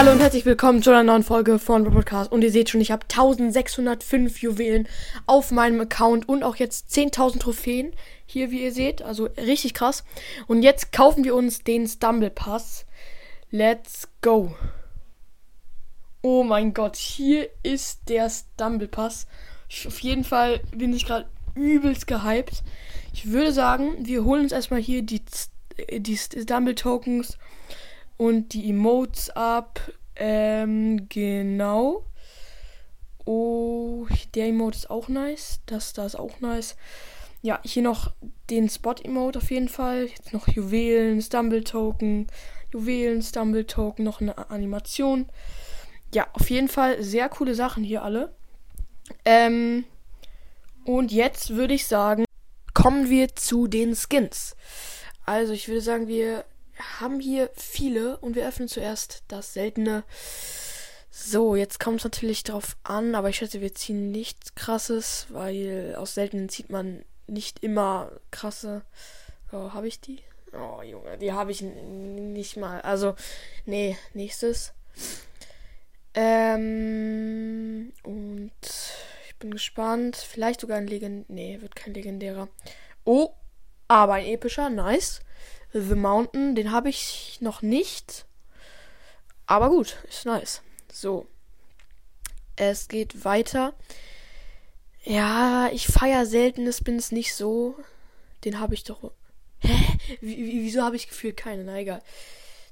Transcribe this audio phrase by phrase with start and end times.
[0.00, 2.32] Hallo und herzlich willkommen zu einer neuen Folge von Podcast.
[2.32, 4.88] Und ihr seht schon, ich habe 1605 Juwelen
[5.26, 7.92] auf meinem Account und auch jetzt 10.000 Trophäen.
[8.24, 10.04] Hier, wie ihr seht, also richtig krass.
[10.46, 12.86] Und jetzt kaufen wir uns den Stumble Pass.
[13.50, 14.54] Let's go.
[16.22, 19.26] Oh mein Gott, hier ist der Stumble Pass.
[19.86, 22.62] Auf jeden Fall bin ich gerade übelst gehypt.
[23.12, 25.20] Ich würde sagen, wir holen uns erstmal hier die,
[25.90, 27.36] die Stumble Tokens
[28.20, 29.80] und die Emotes ab.
[30.14, 32.04] Ähm, genau.
[33.24, 35.60] Oh, der Emote ist auch nice.
[35.64, 36.76] Das da ist auch nice.
[37.40, 38.12] Ja, hier noch
[38.50, 40.04] den Spot-Emote auf jeden Fall.
[40.04, 42.26] Jetzt noch Juwelen, Stumble-Token.
[42.70, 45.24] Juwelen, Stumble-Token, noch eine Animation.
[46.14, 48.34] Ja, auf jeden Fall sehr coole Sachen hier alle.
[49.24, 49.86] Ähm,
[50.84, 52.26] und jetzt würde ich sagen,
[52.74, 54.56] kommen wir zu den Skins.
[55.24, 56.44] Also ich würde sagen, wir
[57.00, 60.04] haben hier viele und wir öffnen zuerst das seltene.
[61.10, 65.94] So, jetzt kommt es natürlich drauf an, aber ich schätze, wir ziehen nichts krasses, weil
[65.96, 68.82] aus seltenen zieht man nicht immer krasse.
[69.52, 70.20] Oh, habe ich die?
[70.52, 72.80] Oh, Junge, die habe ich nicht mal.
[72.80, 73.14] Also,
[73.66, 74.72] nee, nächstes.
[76.14, 78.52] Ähm, und
[79.28, 80.16] ich bin gespannt.
[80.16, 81.30] Vielleicht sogar ein Legend.
[81.30, 82.48] Nee, wird kein legendärer.
[83.04, 83.30] Oh,
[83.88, 84.70] aber ein epischer.
[84.70, 85.20] Nice.
[85.72, 88.26] The Mountain, den habe ich noch nicht.
[89.46, 90.62] Aber gut, ist nice.
[90.92, 91.26] So.
[92.56, 93.74] Es geht weiter.
[95.02, 97.76] Ja, ich feiere seltene Spins nicht so.
[98.44, 99.12] Den habe ich doch.
[99.60, 99.98] Hä?
[100.20, 101.64] Wieso habe ich gefühlt keine?
[101.64, 102.02] Na egal.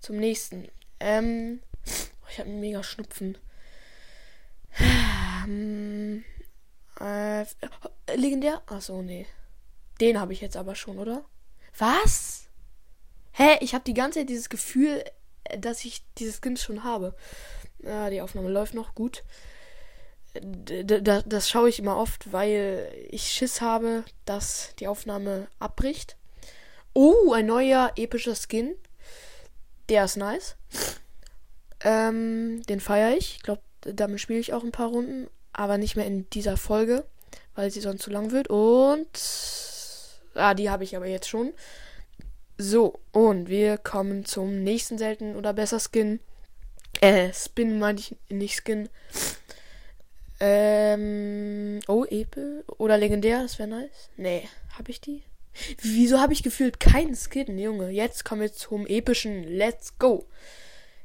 [0.00, 0.68] Zum nächsten.
[1.00, 1.60] Ähm.
[2.28, 3.38] Ich habe einen mega Schnupfen.
[5.46, 6.24] Ähm,
[7.00, 7.44] äh,
[8.14, 8.62] legendär?
[8.66, 9.26] Achso, nee.
[10.00, 11.24] Den habe ich jetzt aber schon, oder?
[11.78, 12.35] Was?
[13.46, 13.58] Hä?
[13.60, 15.04] Ich habe die ganze Zeit dieses Gefühl,
[15.44, 17.14] äh, dass ich dieses Kind schon habe.
[17.78, 19.22] Ja, die Aufnahme läuft noch gut.
[20.34, 26.16] D das, das schaue ich immer oft, weil ich Schiss habe, dass die Aufnahme abbricht.
[26.92, 28.74] Oh, ein neuer epischer Skin.
[29.88, 30.56] Der ist nice.
[31.80, 33.36] Ähm, den feiere ich.
[33.36, 35.28] Ich glaube, damit spiele ich auch ein paar Runden.
[35.52, 37.04] Aber nicht mehr in dieser Folge,
[37.54, 38.48] weil sie sonst zu lang wird.
[38.48, 39.08] Und.
[40.34, 41.54] Ah, die habe ich aber jetzt schon.
[42.58, 46.20] So, und wir kommen zum nächsten seltenen oder besser Skin.
[47.00, 48.88] Äh, Spin meinte ich nicht Skin.
[50.40, 54.10] Ähm, oh, Epe oder legendär, das wäre nice.
[54.16, 55.22] Nee, habe ich die?
[55.80, 57.90] Wieso habe ich gefühlt keinen Skin, Junge?
[57.90, 60.26] Jetzt kommen wir zum epischen Let's Go.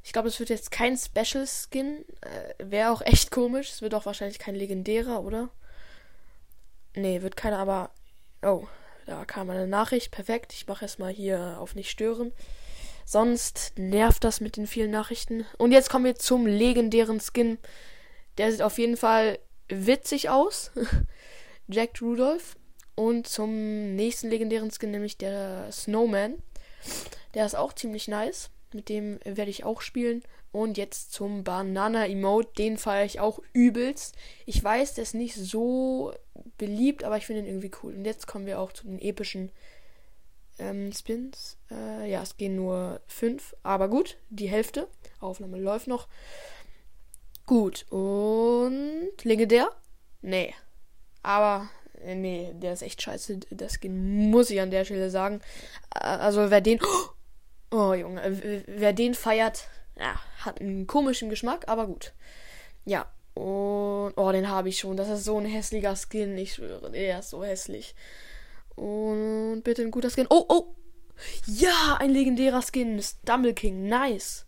[0.04, 2.06] Ich glaube, es wird jetzt kein Special Skin.
[2.22, 3.72] Äh, wäre auch echt komisch.
[3.72, 5.50] Es wird auch wahrscheinlich kein legendärer, oder?
[6.96, 7.92] Nee, wird keiner, aber.
[8.42, 8.68] Oh,
[9.06, 10.12] da kam eine Nachricht.
[10.12, 10.54] Perfekt.
[10.54, 12.32] Ich mache erstmal hier auf nicht stören.
[13.06, 15.46] Sonst nervt das mit den vielen Nachrichten.
[15.58, 17.58] Und jetzt kommen wir zum legendären Skin.
[18.38, 20.72] Der sieht auf jeden Fall witzig aus.
[21.68, 22.56] Jack Rudolph.
[22.96, 26.36] Und zum nächsten legendären Skin, nämlich der Snowman.
[27.34, 28.50] Der ist auch ziemlich nice.
[28.74, 30.24] Mit dem werde ich auch spielen.
[30.52, 32.52] Und jetzt zum Banana Emote.
[32.58, 34.16] Den feiere ich auch übelst.
[34.46, 36.14] Ich weiß, der ist nicht so
[36.58, 37.94] beliebt, aber ich finde ihn irgendwie cool.
[37.94, 39.52] Und jetzt kommen wir auch zu den epischen
[40.60, 41.58] ähm, Spins.
[41.70, 44.88] Äh, ja, es gehen nur fünf, aber gut, die Hälfte.
[45.20, 46.08] Aufnahme läuft noch.
[47.46, 49.70] Gut, und legendär?
[50.22, 50.54] Nee.
[51.24, 51.70] Aber,
[52.04, 53.40] äh, nee, der ist echt scheiße.
[53.52, 55.42] Das muss ich an der Stelle sagen.
[55.94, 56.80] Äh, also, wer den.
[57.72, 59.70] Oh, Junge, wer den feiert,
[60.02, 62.14] ja, hat einen komischen Geschmack, aber gut.
[62.86, 64.14] Ja, und.
[64.18, 64.98] Oh, den habe ich schon.
[64.98, 66.38] Das ist so ein hässlicher Skin.
[66.38, 67.96] Ich schwöre, der ist so hässlich.
[68.76, 70.28] Und bitte ein guter Skin.
[70.30, 70.76] Oh, oh!
[71.46, 73.02] Ja, ein legendärer Skin.
[73.02, 73.88] Stumble King.
[73.88, 74.46] Nice.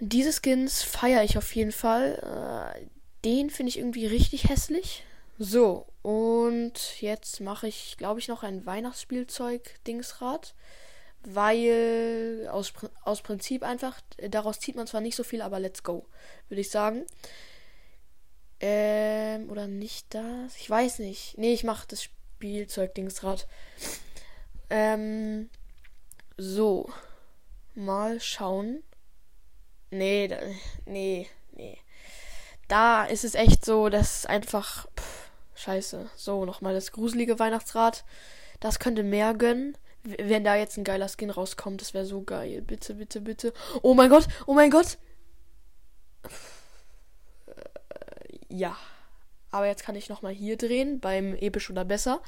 [0.00, 2.74] Diese Skins feiere ich auf jeden Fall.
[2.76, 2.86] Äh,
[3.24, 5.04] den finde ich irgendwie richtig hässlich.
[5.40, 10.54] So, und jetzt mache ich, glaube ich, noch ein Weihnachtsspielzeug-Dingsrad
[11.24, 12.72] weil aus,
[13.02, 16.06] aus Prinzip einfach, daraus zieht man zwar nicht so viel, aber let's go,
[16.48, 17.04] würde ich sagen.
[18.60, 20.56] Ähm, oder nicht das?
[20.56, 21.38] Ich weiß nicht.
[21.38, 23.46] Nee, ich mache das Spielzeug-Dingsrad.
[24.70, 25.48] Ähm,
[26.36, 26.88] so.
[27.74, 28.82] Mal schauen.
[29.90, 30.38] Nee, da,
[30.86, 31.78] nee, nee.
[32.66, 34.88] Da ist es echt so, dass einfach.
[34.98, 36.10] Pff, scheiße.
[36.16, 38.04] So, nochmal das gruselige Weihnachtsrad.
[38.60, 42.62] Das könnte mehr gönnen wenn da jetzt ein geiler Skin rauskommt, das wäre so geil.
[42.62, 43.52] Bitte, bitte, bitte.
[43.82, 44.98] Oh mein Gott, oh mein Gott.
[47.46, 48.76] Äh, ja.
[49.50, 52.20] Aber jetzt kann ich nochmal hier drehen, beim Episch oder besser.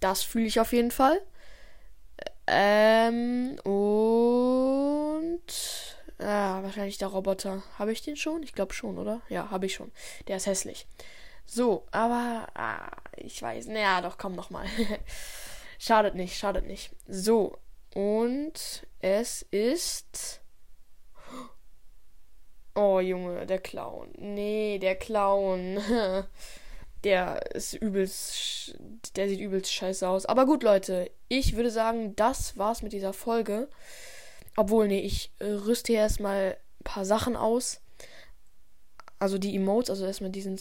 [0.00, 1.20] Das fühle ich auf jeden Fall.
[2.46, 5.42] Ähm, und
[6.22, 7.62] Ah, wahrscheinlich der Roboter.
[7.78, 8.42] Habe ich den schon?
[8.42, 9.20] Ich glaube schon, oder?
[9.28, 9.90] Ja, habe ich schon.
[10.28, 10.86] Der ist hässlich.
[11.46, 13.66] So, aber ah, ich weiß.
[13.66, 14.66] Naja, doch, komm nochmal.
[15.82, 16.90] schadet nicht, schadet nicht.
[17.08, 17.58] So,
[17.94, 20.40] und es ist.
[22.74, 24.10] Oh, Junge, der Clown.
[24.16, 25.80] Nee, der Clown.
[27.04, 28.78] der ist übelst.
[29.16, 30.24] Der sieht übelst scheiße aus.
[30.24, 33.68] Aber gut, Leute, ich würde sagen, das war's mit dieser Folge.
[34.56, 37.80] Obwohl, nee, ich rüste erstmal ein paar Sachen aus.
[39.18, 40.58] Also die Emotes, also erstmal diesen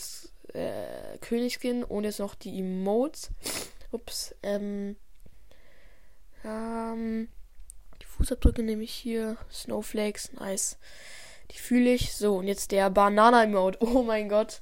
[0.54, 3.30] äh, Königsskin und jetzt noch die Emotes.
[3.92, 4.36] Ups.
[4.42, 4.96] Ähm.
[8.02, 9.36] Die Fußabdrücke nehme ich hier.
[9.52, 10.78] Snowflakes, nice.
[11.50, 12.14] Die fühle ich.
[12.14, 13.80] So, und jetzt der Banana-Emote.
[13.82, 14.62] Oh mein Gott.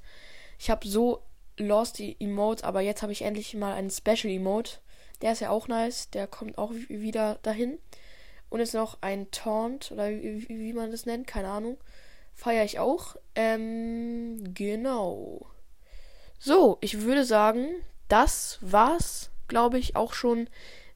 [0.57, 1.23] Ich habe so
[1.57, 4.77] lost die Emotes, aber jetzt habe ich endlich mal einen Special Emote.
[5.21, 6.09] Der ist ja auch nice.
[6.11, 7.79] Der kommt auch wieder dahin.
[8.47, 11.77] Und jetzt noch ein Taunt, oder wie, wie man das nennt, keine Ahnung.
[12.35, 13.17] Feiere ich auch.
[13.35, 15.47] Ähm, genau.
[16.39, 17.67] So, ich würde sagen,
[18.07, 20.47] das war's, glaube ich, auch schon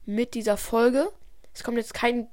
[0.06, 1.12] mit dieser Folge.
[1.52, 2.26] Es kommt jetzt kein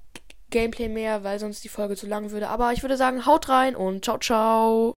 [0.52, 2.50] Gameplay mehr, weil sonst die Folge zu lang würde.
[2.50, 4.96] Aber ich würde sagen, haut rein und ciao, ciao.